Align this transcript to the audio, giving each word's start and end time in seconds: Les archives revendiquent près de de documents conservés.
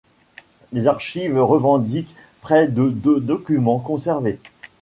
Les 0.73 0.87
archives 0.87 1.37
revendiquent 1.37 2.15
près 2.41 2.67
de 2.67 2.89
de 2.89 3.19
documents 3.19 3.77
conservés. 3.77 4.39